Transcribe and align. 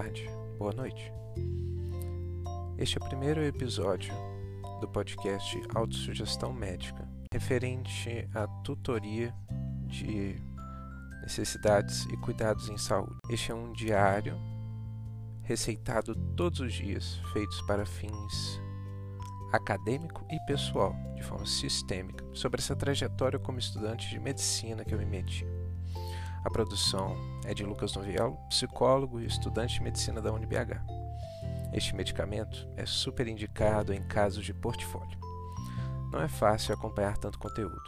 Tarde, 0.00 0.30
boa 0.58 0.72
noite. 0.72 1.12
Este 2.78 2.96
é 2.96 3.04
o 3.04 3.06
primeiro 3.06 3.44
episódio 3.44 4.14
do 4.80 4.88
podcast 4.88 5.60
Autossugestão 5.74 6.54
Médica, 6.54 7.06
referente 7.30 8.26
à 8.34 8.46
tutoria 8.64 9.34
de 9.86 10.40
necessidades 11.20 12.06
e 12.06 12.16
cuidados 12.16 12.70
em 12.70 12.78
saúde. 12.78 13.18
Este 13.28 13.52
é 13.52 13.54
um 13.54 13.74
diário 13.74 14.40
receitado 15.42 16.14
todos 16.34 16.60
os 16.60 16.72
dias, 16.72 17.20
feitos 17.34 17.60
para 17.66 17.84
fins 17.84 18.58
acadêmico 19.52 20.24
e 20.30 20.40
pessoal, 20.46 20.96
de 21.14 21.22
forma 21.22 21.44
sistêmica, 21.44 22.24
sobre 22.32 22.62
essa 22.62 22.74
trajetória 22.74 23.38
como 23.38 23.58
estudante 23.58 24.08
de 24.08 24.18
medicina 24.18 24.82
que 24.82 24.94
eu 24.94 24.98
me 24.98 25.04
meti. 25.04 25.44
A 26.42 26.48
produção 26.48 27.14
é 27.44 27.52
de 27.52 27.64
Lucas 27.64 27.94
Noviello, 27.94 28.38
psicólogo 28.48 29.20
e 29.20 29.26
estudante 29.26 29.74
de 29.74 29.82
medicina 29.82 30.22
da 30.22 30.32
UniBH. 30.32 30.80
Este 31.70 31.94
medicamento 31.94 32.66
é 32.76 32.86
super 32.86 33.28
indicado 33.28 33.92
em 33.92 34.02
casos 34.02 34.44
de 34.44 34.54
portfólio. 34.54 35.18
Não 36.10 36.20
é 36.22 36.28
fácil 36.28 36.74
acompanhar 36.74 37.18
tanto 37.18 37.38
conteúdo, 37.38 37.82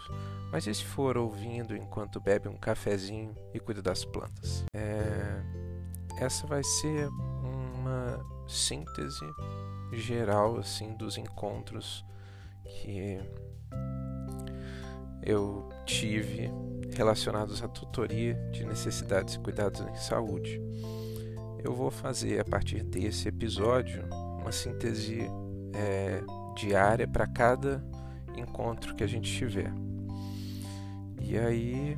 mas 0.53 0.67
e 0.67 0.75
se 0.75 0.85
for 0.85 1.17
ouvindo 1.17 1.75
enquanto 1.75 2.21
bebe 2.21 2.47
um 2.47 2.57
cafezinho 2.57 3.35
e 3.55 3.59
cuida 3.59 3.81
das 3.81 4.05
plantas? 4.05 4.65
É... 4.75 5.43
Essa 6.19 6.47
vai 6.47 6.63
ser 6.63 7.09
uma 7.09 8.25
síntese 8.47 9.25
geral 9.93 10.59
assim 10.59 10.95
dos 10.95 11.17
encontros 11.17 12.05
que 12.65 13.19
eu 15.23 15.69
tive 15.87 16.51
relacionados 16.95 17.63
à 17.63 17.69
tutoria 17.69 18.35
de 18.53 18.65
necessidades 18.65 19.35
e 19.35 19.39
cuidados 19.39 19.81
em 19.81 19.97
saúde. 19.97 20.61
Eu 21.63 21.75
vou 21.75 21.91
fazer 21.91 22.41
a 22.41 22.45
partir 22.45 22.83
desse 22.83 23.29
episódio 23.29 24.05
uma 24.41 24.53
síntese 24.53 25.21
é, 25.75 26.23
diária 26.57 27.07
para 27.07 27.27
cada 27.27 27.85
encontro 28.37 28.95
que 28.95 29.05
a 29.05 29.07
gente 29.07 29.31
tiver. 29.31 29.73
E 31.21 31.39
aí 31.39 31.97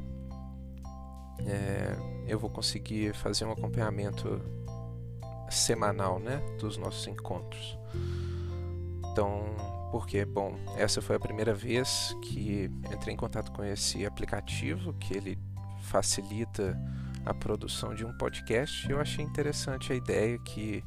é, 1.47 1.97
eu 2.27 2.39
vou 2.39 2.51
conseguir 2.51 3.15
fazer 3.15 3.45
um 3.45 3.53
acompanhamento 3.53 4.41
semanal 5.51 6.19
né, 6.19 6.41
dos 6.59 6.77
nossos 6.77 7.07
encontros. 7.07 7.79
Então, 9.11 9.74
porque, 9.95 10.25
bom, 10.25 10.57
essa 10.77 11.01
foi 11.01 11.15
a 11.15 11.21
primeira 11.21 11.55
vez 11.55 12.17
que 12.21 12.69
entrei 12.93 13.15
em 13.15 13.17
contato 13.17 13.53
com 13.53 13.63
esse 13.63 14.05
aplicativo, 14.05 14.93
que 14.95 15.17
ele 15.17 15.39
facilita 15.83 16.77
a 17.25 17.33
produção 17.33 17.95
de 17.95 18.05
um 18.05 18.13
podcast. 18.19 18.91
Eu 18.91 19.01
achei 19.01 19.25
interessante 19.25 19.93
a 19.93 19.95
ideia 19.95 20.37
que 20.41 20.83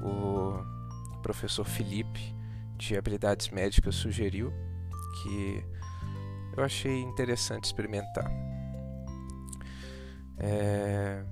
o 0.00 0.52
professor 1.20 1.64
Felipe, 1.64 2.32
de 2.76 2.96
habilidades 2.96 3.48
médicas, 3.48 3.96
sugeriu, 3.96 4.52
que 5.20 5.64
eu 6.56 6.62
achei 6.62 7.00
interessante 7.00 7.64
experimentar. 7.64 8.30
É... 10.38 11.24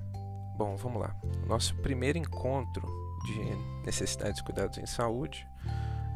Bom, 0.59 0.75
vamos 0.75 1.01
lá. 1.01 1.15
Nosso 1.47 1.73
primeiro 1.77 2.19
encontro 2.19 2.85
de 3.27 3.85
necessidades 3.85 4.41
e 4.41 4.43
cuidados 4.43 4.77
em 4.77 4.87
saúde, 4.87 5.47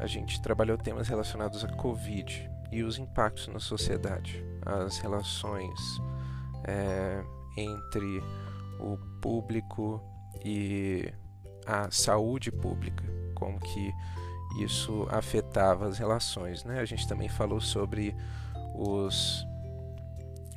a 0.00 0.06
gente 0.06 0.40
trabalhou 0.40 0.78
temas 0.78 1.08
relacionados 1.08 1.62
à 1.62 1.68
Covid 1.68 2.50
e 2.72 2.82
os 2.82 2.98
impactos 2.98 3.48
na 3.48 3.60
sociedade, 3.60 4.42
as 4.64 4.98
relações 4.98 5.78
é, 6.64 7.22
entre 7.56 8.22
o 8.78 8.96
público 9.20 10.02
e 10.42 11.12
a 11.66 11.90
saúde 11.90 12.50
pública, 12.50 13.04
como 13.34 13.60
que 13.60 13.92
isso 14.58 15.06
afetava 15.10 15.86
as 15.86 15.98
relações. 15.98 16.64
Né? 16.64 16.80
A 16.80 16.84
gente 16.86 17.06
também 17.06 17.28
falou 17.28 17.60
sobre 17.60 18.16
os, 18.74 19.44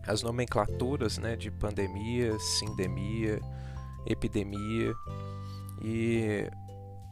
as 0.07 0.23
nomenclaturas 0.23 1.17
né, 1.17 1.35
de 1.35 1.51
pandemia, 1.51 2.39
sindemia, 2.39 3.41
epidemia 4.05 4.93
e 5.81 6.49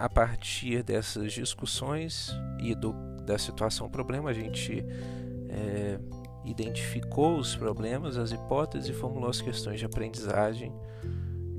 a 0.01 0.09
partir 0.09 0.81
dessas 0.81 1.31
discussões 1.31 2.35
e 2.59 2.73
do, 2.73 2.91
da 3.23 3.37
situação 3.37 3.87
problema 3.87 4.31
a 4.31 4.33
gente 4.33 4.83
é, 5.47 5.99
identificou 6.43 7.37
os 7.37 7.55
problemas, 7.55 8.17
as 8.17 8.31
hipóteses 8.31 8.89
e 8.89 8.93
formulou 8.93 9.29
as 9.29 9.39
questões 9.39 9.79
de 9.79 9.85
aprendizagem 9.85 10.73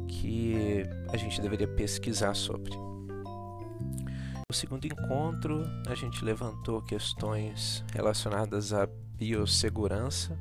que 0.08 0.82
a 1.12 1.16
gente 1.16 1.40
deveria 1.40 1.68
pesquisar 1.68 2.34
sobre. 2.34 2.72
No 2.74 4.54
segundo 4.54 4.84
encontro, 4.86 5.62
a 5.86 5.94
gente 5.94 6.24
levantou 6.24 6.82
questões 6.82 7.84
relacionadas 7.94 8.72
à 8.72 8.88
biossegurança, 9.16 10.36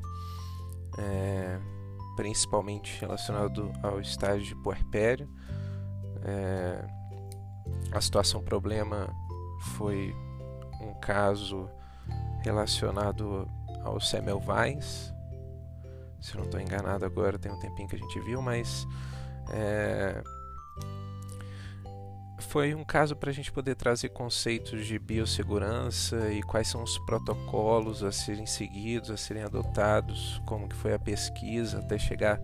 é, 0.97 1.59
principalmente 2.15 2.99
relacionado 2.99 3.71
ao 3.83 4.01
estágio 4.01 4.47
de 4.47 4.55
puerpério. 4.55 5.29
É, 6.23 7.00
a 7.91 8.01
situação 8.01 8.41
problema 8.41 9.13
foi 9.75 10.15
um 10.81 10.93
caso 10.95 11.69
relacionado 12.41 13.47
ao 13.83 13.99
Semmelweis. 13.99 15.13
Se 16.19 16.35
não 16.37 16.45
estou 16.45 16.59
enganado 16.59 17.05
agora, 17.05 17.39
tem 17.39 17.51
um 17.51 17.59
tempinho 17.59 17.87
que 17.87 17.95
a 17.95 17.99
gente 17.99 18.19
viu, 18.21 18.41
mas 18.41 18.85
é, 19.49 20.21
foi 22.51 22.75
um 22.75 22.83
caso 22.83 23.15
para 23.15 23.29
a 23.29 23.33
gente 23.33 23.51
poder 23.51 23.75
trazer 23.75 24.09
conceitos 24.09 24.85
de 24.85 24.99
biossegurança 24.99 26.31
e 26.31 26.43
quais 26.43 26.67
são 26.67 26.83
os 26.83 26.97
protocolos 26.99 28.03
a 28.03 28.11
serem 28.11 28.45
seguidos, 28.45 29.09
a 29.09 29.17
serem 29.17 29.43
adotados, 29.43 30.41
como 30.45 30.67
que 30.67 30.75
foi 30.75 30.93
a 30.93 30.99
pesquisa 30.99 31.79
até 31.79 31.97
chegar 31.97 32.41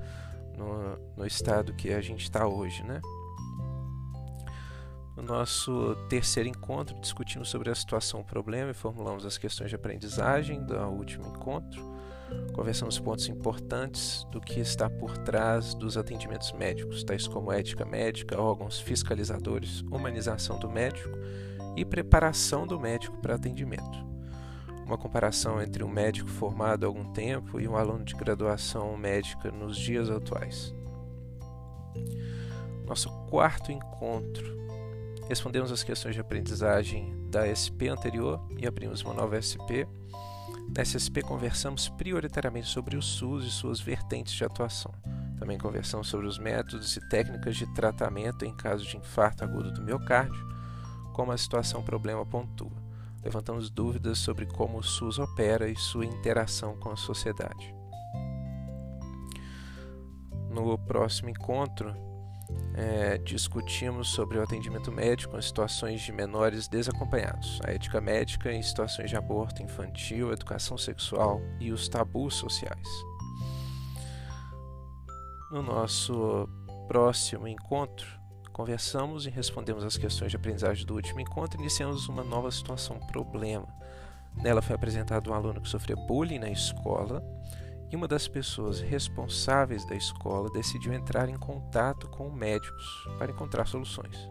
no, 0.56 0.98
no 1.18 1.26
estado 1.26 1.74
que 1.74 1.92
a 1.92 2.00
gente 2.00 2.24
está 2.24 2.48
hoje, 2.48 2.84
né? 2.84 3.02
No 5.18 5.24
nosso 5.24 5.96
terceiro 6.08 6.48
encontro, 6.48 6.96
discutimos 7.02 7.50
sobre 7.50 7.72
a 7.72 7.76
situação 7.76 8.24
problema 8.24 8.70
e 8.70 8.76
formulamos 8.76 9.26
as 9.26 9.36
questões 9.36 9.72
de 9.72 9.76
aprendizagem 9.76 10.64
do 10.64 10.78
último 10.90 11.26
encontro. 11.28 11.98
Conversamos 12.54 13.00
pontos 13.00 13.28
importantes 13.28 14.26
do 14.32 14.40
que 14.40 14.60
está 14.60 14.88
por 14.88 15.18
trás 15.18 15.74
dos 15.74 15.98
atendimentos 15.98 16.52
médicos, 16.52 17.04
tais 17.04 17.28
como 17.28 17.52
ética 17.52 17.84
médica, 17.84 18.40
órgãos 18.40 18.80
fiscalizadores, 18.80 19.82
humanização 19.90 20.60
do 20.60 20.70
médico 20.70 21.10
e 21.76 21.84
preparação 21.84 22.68
do 22.68 22.80
médico 22.80 23.18
para 23.18 23.36
atendimento. 23.36 24.06
Uma 24.86 25.00
comparação 25.00 25.60
entre 25.60 25.84
um 25.84 25.90
médico 25.90 26.30
formado 26.30 26.86
há 26.86 26.88
algum 26.88 27.12
tempo 27.12 27.60
e 27.60 27.68
um 27.68 27.76
aluno 27.76 28.06
de 28.06 28.14
graduação 28.14 28.96
médica 28.96 29.52
nos 29.52 29.78
dias 29.78 30.12
atuais. 30.12 30.76
Nosso 32.86 33.10
quarto 33.30 33.72
encontro. 33.72 34.67
Respondemos 35.28 35.72
as 35.72 35.84
questões 35.84 36.16
de 36.16 36.22
aprendizagem 36.22 37.14
da 37.30 37.46
SP 37.48 37.90
anterior 37.90 38.40
e 38.58 38.66
abrimos 38.66 39.02
uma 39.02 39.14
nova 39.14 39.42
SP 39.42 39.88
na 40.76 40.84
SSP 40.84 41.22
conversamos 41.22 41.90
prioritariamente 41.90 42.68
sobre 42.68 42.98
o 42.98 43.02
SUS 43.02 43.46
e 43.46 43.50
suas 43.50 43.80
vertentes 43.80 44.34
de 44.34 44.44
atuação. 44.44 44.94
Também 45.40 45.58
conversamos 45.58 46.08
sobre 46.08 46.28
os 46.28 46.38
métodos 46.38 46.96
e 46.98 47.10
técnicas 47.10 47.56
de 47.56 47.66
tratamento 47.74 48.44
em 48.44 48.56
caso 48.56 48.86
de 48.86 48.98
infarto 48.98 49.44
agudo 49.44 49.72
do 49.72 49.82
miocárdio, 49.82 50.48
como 51.14 51.32
a 51.32 51.38
situação 51.38 51.82
problema 51.82 52.26
pontua. 52.26 52.72
Levantamos 53.24 53.70
dúvidas 53.70 54.20
sobre 54.20 54.46
como 54.46 54.78
o 54.78 54.84
SUS 54.84 55.20
opera 55.20 55.70
e 55.70 55.76
sua 55.76 56.06
interação 56.06 56.78
com 56.78 56.92
a 56.92 56.98
sociedade. 56.98 57.74
No 60.52 60.78
próximo 60.78 61.30
encontro, 61.30 61.96
é, 62.74 63.18
discutimos 63.18 64.10
sobre 64.10 64.38
o 64.38 64.44
atendimento 64.44 64.92
médico 64.92 65.38
em 65.38 65.42
situações 65.42 66.02
de 66.02 66.12
menores 66.12 66.68
desacompanhados, 66.68 67.60
a 67.66 67.72
ética 67.72 68.00
médica 68.00 68.52
em 68.52 68.62
situações 68.62 69.10
de 69.10 69.16
aborto 69.16 69.62
infantil, 69.62 70.32
educação 70.32 70.78
sexual 70.78 71.42
e 71.60 71.72
os 71.72 71.90
tabus 71.90 72.36
sociais. 72.36 72.88
No 75.52 75.62
nosso 75.62 76.48
próximo 76.88 77.48
encontro, 77.48 78.08
conversamos 78.52 79.26
e 79.26 79.30
respondemos 79.30 79.84
as 79.84 79.98
questões 79.98 80.32
de 80.32 80.38
aprendizagem 80.38 80.86
do 80.86 80.96
último 80.96 81.20
encontro 81.20 81.60
e 81.60 81.62
iniciamos 81.62 82.08
uma 82.10 82.24
nova 82.24 82.52
situação 82.52 83.00
problema. 83.08 83.68
Nela 84.36 84.62
foi 84.62 84.76
apresentado 84.76 85.32
um 85.32 85.34
aluno 85.34 85.62
que 85.62 85.70
sofria 85.70 85.96
bullying 85.96 86.40
na 86.40 86.50
escola 86.50 87.24
e 87.92 87.96
uma 87.96 88.08
das 88.08 88.28
pessoas 88.28 88.80
responsáveis 88.80 89.86
da 89.86 89.96
escola 89.96 90.50
decidiu 90.52 90.94
entrar 90.94 91.30
em 91.30 91.38
contato 91.38 92.08
com 92.10 92.30
médicos 92.30 93.08
para 93.18 93.32
encontrar 93.32 93.66
soluções. 93.66 94.30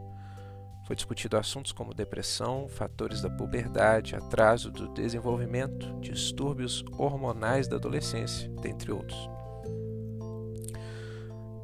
Foi 0.85 0.95
discutido 0.95 1.35
assuntos 1.35 1.73
como 1.73 1.93
depressão, 1.93 2.69
fatores 2.69 3.21
da 3.21 3.29
puberdade, 3.29 4.15
atraso 4.15 4.71
do 4.71 4.87
desenvolvimento, 4.93 5.99
distúrbios 5.99 6.83
hormonais 6.97 7.67
da 7.67 7.75
adolescência, 7.75 8.49
dentre 8.61 8.91
outros. 8.91 9.29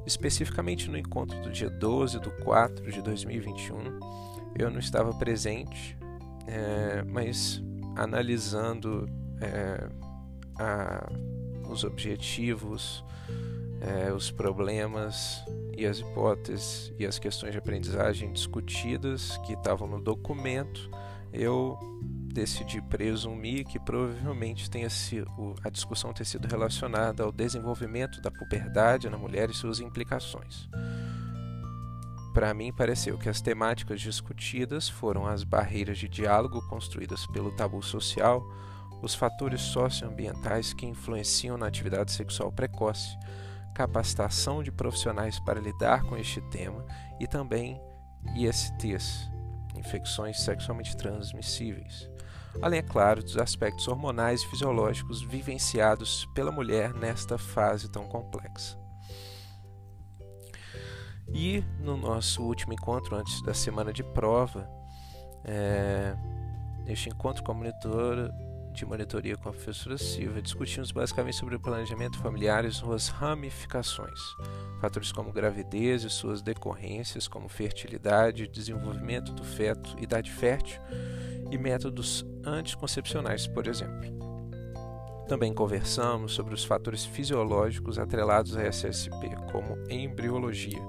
especificamente 0.06 0.90
no 0.90 0.98
encontro 0.98 1.42
do 1.42 1.50
dia 1.50 1.70
12 1.70 2.20
de 2.20 2.30
4 2.44 2.92
de 2.92 3.02
2021, 3.02 4.00
eu 4.60 4.70
não 4.70 4.80
estava 4.80 5.14
presente, 5.14 5.98
é, 6.46 7.02
mas 7.04 7.64
analisando 7.96 9.08
é, 9.40 9.90
a, 10.60 11.10
os 11.74 11.84
objetivos, 11.84 13.04
é, 13.82 14.14
os 14.14 14.32
problemas 14.32 15.44
e 15.78 15.86
as 15.86 16.00
hipóteses 16.00 16.94
e 16.98 17.06
as 17.06 17.20
questões 17.20 17.52
de 17.52 17.58
aprendizagem 17.58 18.32
discutidas 18.32 19.38
que 19.46 19.54
estavam 19.54 19.88
no 19.88 20.00
documento, 20.00 20.90
eu 21.34 21.78
decidi 22.34 22.82
presumir 22.82 23.66
que 23.66 23.80
provavelmente 23.80 24.70
tenha 24.70 24.90
sido, 24.90 25.30
a 25.64 25.70
discussão 25.70 26.14
ter 26.14 26.26
sido 26.26 26.48
relacionada 26.48 27.24
ao 27.24 27.32
desenvolvimento 27.32 28.22
da 28.22 28.32
puberdade 28.32 29.10
na 29.10 29.18
mulher 29.18 29.50
e 29.50 29.54
suas 29.54 29.80
implicações. 29.80 30.68
Para 32.34 32.52
mim, 32.54 32.74
pareceu 32.74 33.16
que 33.18 33.30
as 33.30 33.42
temáticas 33.42 34.02
discutidas 34.02 34.90
foram 34.90 35.28
as 35.28 35.44
barreiras 35.44 36.00
de 36.00 36.10
diálogo 36.10 36.68
construídas 36.68 37.28
pelo 37.28 37.52
tabu 37.52 37.84
social, 37.84 38.44
os 39.04 39.14
fatores 39.14 39.62
socioambientais 39.62 40.74
que 40.74 40.86
influenciam 40.86 41.58
na 41.58 41.68
atividade 41.68 42.14
sexual 42.14 42.50
precoce, 42.52 43.18
capacitação 43.76 44.64
de 44.64 44.72
profissionais 44.72 45.40
para 45.42 45.60
lidar 45.60 46.04
com 46.04 46.16
este 46.16 46.40
tema 46.50 46.86
e 47.20 47.28
também 47.28 47.82
ISTs, 48.34 49.30
infecções 49.76 50.40
sexualmente 50.40 50.96
transmissíveis. 50.96 52.10
Além, 52.62 52.80
é 52.80 52.84
claro, 52.84 53.22
dos 53.22 53.38
aspectos 53.38 53.88
hormonais 53.90 54.42
e 54.42 54.48
fisiológicos 54.48 55.22
vivenciados 55.22 56.26
pela 56.34 56.52
mulher 56.52 56.94
nesta 56.94 57.38
fase 57.38 57.92
tão 57.92 58.08
complexa. 58.08 58.80
E 61.34 61.62
no 61.80 61.98
nosso 61.98 62.42
último 62.42 62.74
encontro, 62.74 63.18
antes 63.18 63.42
da 63.42 63.54
semana 63.54 63.92
de 63.92 64.04
prova, 64.04 64.70
é, 65.44 66.16
neste 66.86 67.10
encontro 67.10 67.44
com 67.44 67.52
a 67.52 67.56
monitora 67.56 68.53
de 68.74 68.86
monitoria 68.86 69.38
com 69.38 69.50
a 69.50 69.52
professora 69.52 69.98
Silva, 69.98 70.42
discutimos 70.42 70.92
basicamente 70.92 71.38
sobre 71.38 71.56
o 71.56 71.60
planejamento 71.60 72.18
familiar 72.18 72.66
e 72.66 72.72
suas 72.72 73.08
ramificações, 73.08 74.20
fatores 74.82 75.12
como 75.12 75.32
gravidez 75.32 76.04
e 76.04 76.10
suas 76.10 76.42
decorrências, 76.42 77.28
como 77.28 77.48
fertilidade, 77.48 78.48
desenvolvimento 78.48 79.32
do 79.32 79.44
feto, 79.44 79.96
idade 80.00 80.32
fértil 80.32 80.82
e 81.52 81.58
métodos 81.58 82.26
anticoncepcionais, 82.44 83.48
por 83.48 83.68
exemplo. 83.68 84.12
Também 85.28 85.54
conversamos 85.54 86.34
sobre 86.34 86.54
os 86.54 86.66
fatores 86.66 87.06
fisiológicos 87.06 87.98
atrelados 87.98 88.58
à 88.58 88.64
SSP, 88.64 89.36
como 89.52 89.78
embriologia, 89.90 90.82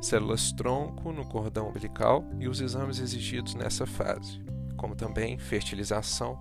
células 0.00 0.52
tronco 0.52 1.12
no 1.12 1.26
cordão 1.26 1.68
umbilical 1.68 2.24
e 2.38 2.48
os 2.48 2.60
exames 2.60 2.98
exigidos 2.98 3.54
nessa 3.54 3.86
fase, 3.86 4.40
como 4.82 4.96
também 4.96 5.38
fertilização 5.38 6.36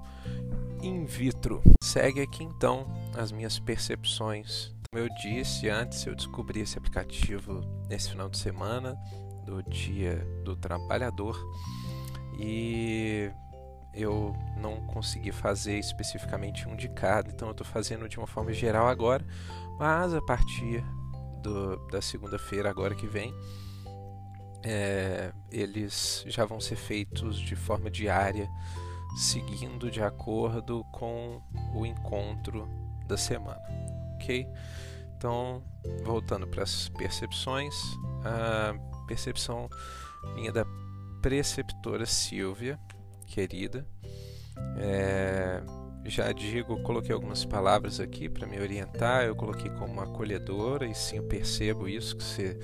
in 0.81 1.05
vitro. 1.05 1.61
Segue 1.83 2.21
aqui 2.21 2.43
então 2.43 2.87
as 3.15 3.31
minhas 3.31 3.59
percepções. 3.59 4.73
Como 4.89 5.05
eu 5.05 5.07
disse 5.21 5.69
antes, 5.69 6.03
eu 6.07 6.15
descobri 6.15 6.61
esse 6.61 6.75
aplicativo 6.75 7.61
nesse 7.87 8.09
final 8.09 8.27
de 8.27 8.39
semana 8.39 8.97
do 9.45 9.61
Dia 9.61 10.27
do 10.43 10.55
Trabalhador 10.55 11.37
e 12.39 13.31
eu 13.93 14.35
não 14.57 14.87
consegui 14.87 15.31
fazer 15.31 15.77
especificamente 15.77 16.67
um 16.67 16.75
de 16.75 16.89
cada, 16.89 17.29
então 17.29 17.49
eu 17.49 17.51
estou 17.51 17.67
fazendo 17.67 18.09
de 18.09 18.17
uma 18.17 18.27
forma 18.27 18.51
geral 18.53 18.87
agora, 18.87 19.23
mas 19.77 20.13
a 20.13 20.21
partir 20.21 20.83
do, 21.43 21.75
da 21.87 22.01
segunda-feira, 22.01 22.69
agora 22.69 22.95
que 22.95 23.05
vem, 23.05 23.33
é, 24.63 25.31
eles 25.51 26.23
já 26.27 26.45
vão 26.45 26.59
ser 26.59 26.75
feitos 26.75 27.39
de 27.39 27.55
forma 27.55 27.89
diária 27.89 28.49
seguindo 29.15 29.91
de 29.91 30.01
acordo 30.01 30.83
com 30.93 31.41
o 31.75 31.85
encontro 31.85 32.67
da 33.07 33.17
semana, 33.17 33.61
ok? 34.15 34.47
Então, 35.17 35.63
voltando 36.03 36.47
para 36.47 36.63
as 36.63 36.89
percepções, 36.89 37.75
a 38.23 38.73
percepção 39.07 39.69
minha 40.35 40.51
da 40.51 40.65
preceptora 41.21 42.05
Silvia, 42.05 42.79
querida, 43.27 43.85
é, 44.77 45.61
já 46.05 46.31
digo, 46.31 46.81
coloquei 46.81 47.13
algumas 47.13 47.45
palavras 47.45 47.99
aqui 47.99 48.27
para 48.27 48.47
me 48.47 48.59
orientar. 48.59 49.23
Eu 49.23 49.35
coloquei 49.35 49.69
como 49.71 50.01
acolhedora, 50.01 50.87
e 50.87 50.95
sim, 50.95 51.17
eu 51.17 51.23
percebo 51.23 51.87
isso, 51.87 52.15
que 52.15 52.23
você 52.23 52.57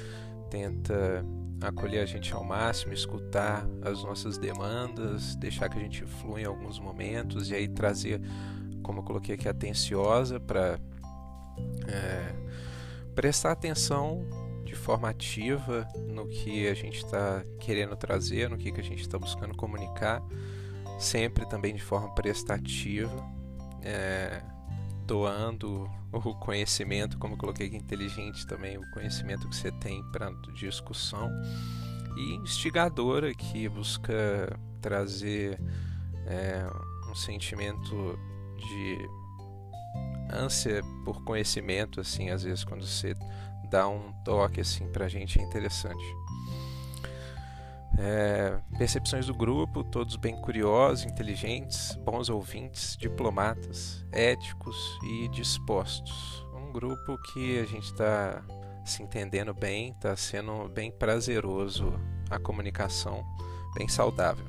tenta 0.50 1.24
acolher 1.62 2.02
a 2.02 2.06
gente 2.06 2.34
ao 2.34 2.44
máximo, 2.44 2.94
escutar 2.94 3.68
as 3.82 4.04
nossas 4.04 4.38
demandas, 4.38 5.36
deixar 5.36 5.70
que 5.70 5.78
a 5.78 5.82
gente 5.82 6.06
flua 6.06 6.42
em 6.42 6.46
alguns 6.46 6.80
momentos 6.80 7.50
e 7.50 7.56
aí 7.56 7.68
trazer, 7.68 8.22
como 8.84 9.00
eu 9.00 9.04
coloquei 9.04 9.36
aqui, 9.36 9.48
atenciosa 9.48 10.40
para 10.40 10.80
é, 11.88 12.36
prestar 13.16 13.52
atenção 13.52 14.26
de 14.64 14.76
forma 14.76 15.10
ativa 15.10 15.88
no 16.08 16.28
que 16.28 16.68
a 16.68 16.74
gente 16.74 16.98
está 16.98 17.44
querendo 17.60 17.96
trazer, 17.96 18.50
no 18.50 18.58
que, 18.58 18.72
que 18.72 18.82
a 18.82 18.84
gente 18.84 19.02
está 19.02 19.18
buscando 19.18 19.56
comunicar, 19.56 20.22
sempre 21.00 21.48
também 21.48 21.74
de 21.74 21.82
forma 21.82 22.14
prestativa. 22.14 23.16
É, 23.82 24.42
doando 25.08 25.90
o 26.12 26.36
conhecimento, 26.36 27.18
como 27.18 27.34
eu 27.34 27.38
coloquei 27.38 27.68
aqui, 27.68 27.78
inteligente 27.78 28.46
também, 28.46 28.78
o 28.78 28.92
conhecimento 28.92 29.48
que 29.50 29.56
você 29.56 29.72
tem 29.72 30.04
para 30.12 30.30
discussão, 30.54 31.32
e 32.18 32.36
instigadora 32.36 33.34
que 33.34 33.70
busca 33.70 34.60
trazer 34.82 35.60
é, 36.26 36.68
um 37.10 37.16
sentimento 37.16 38.20
de 38.58 39.10
ânsia 40.32 40.82
por 41.06 41.24
conhecimento, 41.24 42.02
assim, 42.02 42.30
às 42.30 42.44
vezes 42.44 42.64
quando 42.64 42.86
você 42.86 43.16
dá 43.70 43.88
um 43.88 44.12
toque 44.24 44.60
assim 44.62 44.88
para 44.88 45.06
a 45.06 45.10
gente 45.10 45.40
é 45.40 45.44
interessante. 45.44 46.04
É, 48.00 48.60
percepções 48.78 49.26
do 49.26 49.34
grupo, 49.34 49.84
todos 49.84 50.16
bem 50.18 50.40
curiosos, 50.42 51.04
inteligentes, 51.04 51.96
bons 52.06 52.30
ouvintes, 52.30 52.96
diplomatas, 52.96 54.06
éticos 54.12 54.78
e 55.04 55.28
dispostos. 55.30 56.46
Um 56.54 56.72
grupo 56.72 57.18
que 57.34 57.60
a 57.60 57.66
gente 57.66 57.86
está 57.86 58.44
se 58.86 59.02
entendendo 59.02 59.54
bem, 59.54 59.90
está 59.90 60.16
sendo 60.16 60.70
bem 60.70 60.92
prazeroso 60.92 61.92
a 62.30 62.38
comunicação, 62.38 63.26
bem 63.76 63.88
saudável. 63.88 64.46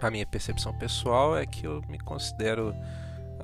A 0.00 0.10
minha 0.10 0.26
percepção 0.26 0.76
pessoal 0.78 1.36
é 1.36 1.46
que 1.46 1.66
eu 1.66 1.80
me 1.88 1.98
considero 1.98 2.74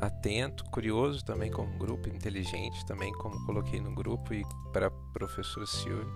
atento, 0.00 0.64
curioso 0.70 1.24
também 1.24 1.50
como 1.50 1.76
grupo, 1.78 2.08
inteligente 2.08 2.84
também 2.86 3.12
como 3.14 3.44
coloquei 3.46 3.80
no 3.80 3.94
grupo 3.94 4.34
e 4.34 4.44
para 4.72 4.88
a 4.88 4.90
professora 5.12 5.66
Silvia. 5.66 6.12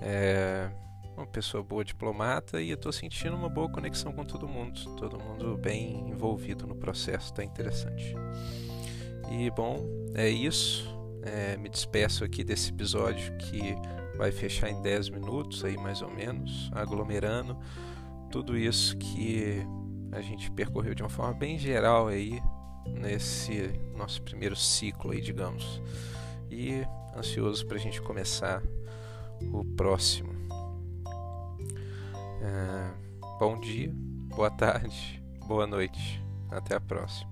É, 0.00 0.70
uma 1.18 1.26
pessoa 1.26 1.62
boa 1.62 1.84
diplomata 1.84 2.62
e 2.62 2.70
eu 2.70 2.76
estou 2.76 2.92
sentindo 2.92 3.36
uma 3.36 3.48
boa 3.48 3.68
conexão 3.68 4.12
com 4.12 4.24
todo 4.24 4.46
mundo, 4.46 4.78
todo 4.96 5.18
mundo 5.18 5.56
bem 5.58 6.08
envolvido 6.08 6.66
no 6.66 6.76
processo, 6.76 7.26
está 7.26 7.42
interessante. 7.42 8.14
E 9.30 9.50
bom, 9.50 9.84
é 10.14 10.28
isso. 10.28 10.96
É, 11.22 11.56
me 11.56 11.68
despeço 11.68 12.24
aqui 12.24 12.44
desse 12.44 12.70
episódio 12.70 13.36
que 13.38 13.60
vai 14.16 14.30
fechar 14.30 14.70
em 14.70 14.80
10 14.80 15.10
minutos 15.10 15.64
aí 15.64 15.76
mais 15.76 16.00
ou 16.00 16.10
menos, 16.10 16.70
aglomerando 16.72 17.58
tudo 18.30 18.56
isso 18.56 18.96
que 18.96 19.66
a 20.12 20.20
gente 20.20 20.50
percorreu 20.52 20.94
de 20.94 21.02
uma 21.02 21.08
forma 21.08 21.34
bem 21.34 21.58
geral 21.58 22.08
aí 22.08 22.40
nesse 22.86 23.72
nosso 23.96 24.22
primeiro 24.22 24.54
ciclo 24.54 25.10
aí, 25.10 25.20
digamos. 25.20 25.82
E 26.50 26.82
ansioso 27.16 27.66
para 27.66 27.76
a 27.76 27.80
gente 27.80 28.00
começar 28.00 28.62
o 29.52 29.64
próximo. 29.64 30.37
É, 32.40 33.18
bom 33.40 33.58
dia, 33.58 33.90
boa 34.28 34.48
tarde, 34.48 35.20
boa 35.46 35.66
noite. 35.66 36.22
Até 36.48 36.76
a 36.76 36.80
próxima. 36.80 37.28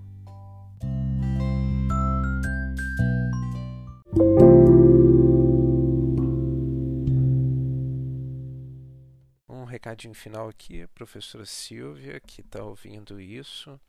Um 9.48 9.64
recadinho 9.64 10.12
final 10.12 10.48
aqui, 10.48 10.86
professora 10.88 11.46
Silvia, 11.46 12.18
que 12.18 12.40
está 12.40 12.64
ouvindo 12.64 13.20
isso. 13.20 13.80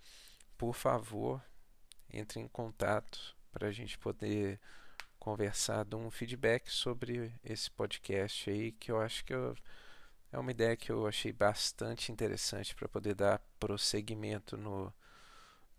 Por 0.56 0.76
favor, 0.76 1.42
entre 2.14 2.40
em 2.40 2.48
contato 2.48 3.36
para 3.52 3.70
a 3.70 3.72
gente 3.72 3.98
poder 3.98 4.60
conversar, 5.18 5.84
dar 5.84 5.98
um 5.98 6.12
feedback 6.12 6.72
sobre 6.72 7.34
esse 7.44 7.72
podcast 7.72 8.50
aí, 8.52 8.72
que 8.72 8.92
eu 8.92 9.02
acho 9.02 9.26
que 9.26 9.34
eu 9.34 9.56
é 10.32 10.38
uma 10.38 10.52
ideia 10.52 10.76
que 10.76 10.92
eu 10.92 11.08
achei 11.08 11.32
bastante 11.32 12.12
interessante 12.12 12.76
para 12.76 12.88
poder 12.88 13.16
dar 13.16 13.40
prosseguimento 13.60 14.58
no, 14.58 14.94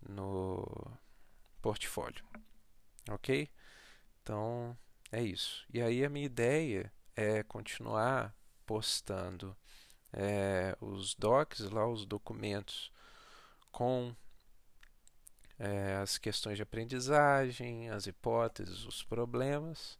no 0.01 0.91
portfólio. 1.61 2.23
Ok? 3.09 3.49
Então 4.21 4.77
é 5.11 5.21
isso. 5.21 5.65
E 5.73 5.81
aí 5.81 6.03
a 6.03 6.09
minha 6.09 6.25
ideia 6.25 6.91
é 7.15 7.43
continuar 7.43 8.35
postando 8.65 9.55
é, 10.13 10.75
os 10.79 11.15
docs 11.15 11.61
lá, 11.61 11.87
os 11.87 12.05
documentos 12.05 12.91
com 13.71 14.15
é, 15.57 15.95
as 15.97 16.17
questões 16.17 16.57
de 16.57 16.63
aprendizagem, 16.63 17.89
as 17.89 18.07
hipóteses, 18.07 18.85
os 18.85 19.03
problemas 19.03 19.99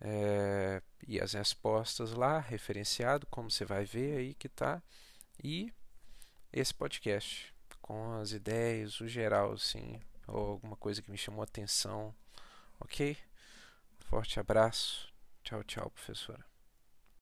é, 0.00 0.82
e 1.06 1.20
as 1.20 1.32
respostas 1.32 2.12
lá, 2.12 2.38
referenciado, 2.38 3.26
como 3.26 3.50
você 3.50 3.64
vai 3.64 3.84
ver 3.84 4.18
aí 4.18 4.34
que 4.34 4.48
tá, 4.48 4.82
e 5.42 5.72
esse 6.52 6.72
podcast 6.72 7.52
com 7.80 8.14
as 8.14 8.32
ideias, 8.32 9.00
o 9.00 9.08
geral, 9.08 9.52
assim, 9.52 10.00
ou 10.26 10.52
alguma 10.52 10.76
coisa 10.76 11.02
que 11.02 11.10
me 11.10 11.18
chamou 11.18 11.42
a 11.42 11.44
atenção, 11.44 12.14
ok? 12.80 13.16
Forte 14.00 14.40
abraço, 14.40 15.12
tchau, 15.42 15.62
tchau, 15.64 15.90
professora. 15.90 16.53